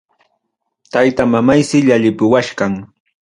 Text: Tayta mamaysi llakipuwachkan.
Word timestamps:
Tayta 0.91 1.23
mamaysi 1.31 1.77
llakipuwachkan. 1.87 2.73